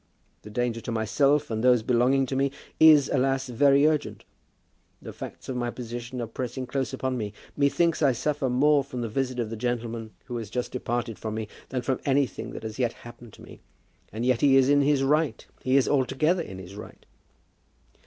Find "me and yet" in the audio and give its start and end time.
13.43-14.41